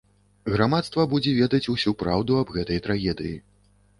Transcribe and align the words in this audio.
Грамадства 0.53 1.03
будзе 1.11 1.33
ведаць 1.41 1.69
усю 1.75 1.93
праўду 2.01 2.39
аб 2.39 2.55
гэтай 2.57 2.83
трагедыі. 2.89 3.37